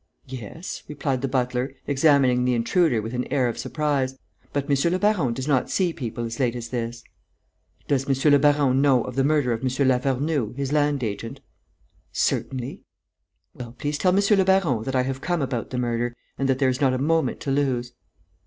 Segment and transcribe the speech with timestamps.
[0.25, 4.17] "Yes," replied the butler, examining the intruder with an air of surprise,
[4.51, 7.03] "but monsieur le baron does not see people as late as this."
[7.87, 9.87] "Does monsieur le baron know of the murder of M.
[9.87, 11.39] Lavernoux, his land agent?"
[12.11, 12.83] "Certainly."
[13.53, 16.57] "Well, please tell monsieur le baron that I have come about the murder and that
[16.57, 17.93] there is not a moment to lose."